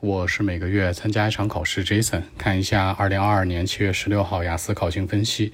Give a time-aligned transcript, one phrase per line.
[0.00, 5.52] 我是每个月参加一场考试，Jason，看一下二零二二年七月十六号雅思考情分析。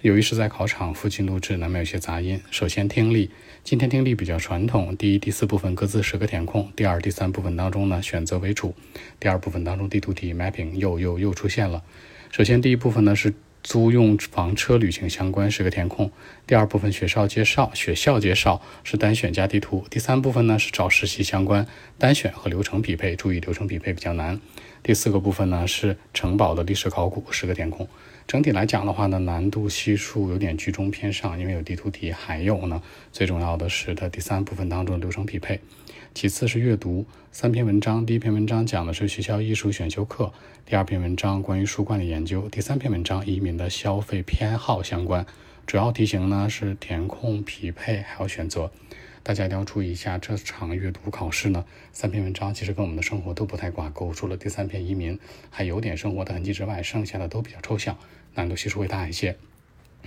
[0.00, 2.40] 由于是在考场附近录制，难免有些杂音。
[2.50, 3.30] 首先听力，
[3.62, 8.74] 今天听力比较传统，第一、第四部分各自十个填空，第二、第三部分当中呢选择为主。
[9.20, 11.82] 第二部分当中地图题 mapping 又又又出现了。
[12.30, 13.34] 首先第一部分呢是。
[13.62, 16.10] 租用房车旅行相关是个填空。
[16.46, 19.84] 第二部分学校介绍，学校介绍是单选加地图。
[19.88, 21.66] 第三部分呢是找实习相关，
[21.98, 24.40] 单选和流程匹配，注意流程匹配比较难。
[24.82, 27.88] 第四个部分呢是城堡的历史考古十个填空。
[28.26, 35.60] 整体来讲的话呢，难度系数有点居中偏上，因为有地图题，还有呢最重要的是它第三部分当中的流程匹配。
[36.14, 40.32] 其次是阅读三篇文章，第一篇文章讲的是学校艺术选修课，
[40.66, 45.26] 第二篇文章关于书馆的研究，第三篇文章移民的消费偏好相关。
[45.66, 48.70] 主要题型呢是填空、匹配还有选择，
[49.24, 57.96] 大家一定要注意一下这场阅读考试呢，三篇文章其实跟我们的生活都不太挂钩，除了第三篇移民还有点生活的痕迹之外，剩下的都比较抽象，
[58.34, 59.36] 难度系数会大一些。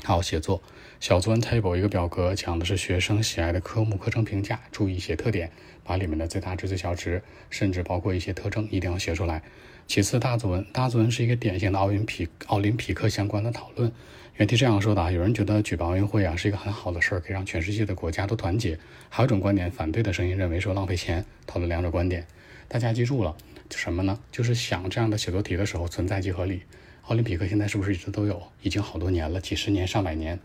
[0.03, 0.61] 好，写作
[0.99, 5.51] 小作文 table 一个表格，讲的是学生喜爱的科目课程评价，注意写特点，
[5.83, 9.41] 把里面的最大值、最小值，甚至包括一些特征，一定要写出来。
[9.87, 13.91] 其次，大作文，大作文是一个典型的奥林匹奥林匹克相关的讨论。
[14.35, 18.75] 原题这样说的啊，有人觉得举办奥运会啊是一个很好的事儿，可以让全世界的国家都团结；
[19.09, 21.25] 还有一种观点，反对的声音认为说浪费钱。
[21.47, 22.27] 讨论两种观点，
[22.67, 23.35] 大家记住了
[23.71, 24.19] 什么呢？
[24.31, 26.63] 就是想这样的写作题的时候，存在即合理。
[27.07, 28.41] 奥林匹克现在是不是一直都有？
[28.63, 30.39] 已经好多年了，几十年、上百年，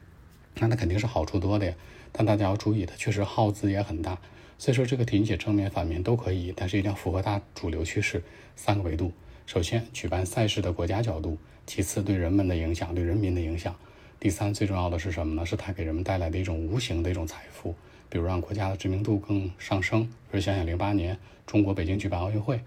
[0.57, 1.75] 那它肯定是好处多的呀。
[2.13, 4.19] 但大家要注意的，确实耗资也很大。
[4.59, 8.23] 所以说这个题你写正面、反面都可以，但是一定要符合大主流趋势。
[8.57, 9.11] 三个维度：
[9.47, 13.73] 首先，举办赛事的国家角度；其次，对人们的影响、对人民的影响；
[14.19, 15.47] 第三，最重要的是什么呢？
[15.47, 17.75] 是它给人们带来的一种无形的一种财富，
[18.11, 20.05] 比如让国家的知名度更上升。
[20.31, 22.61] 比如想想零八年中国北京举办奥运会，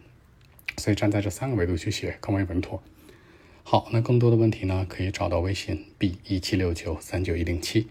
[0.80, 2.82] 所以站在这三个维度去写更为稳妥。
[3.66, 7.88] 好，那更多的问题呢，可以找到微信 b 一七六九三九一零七。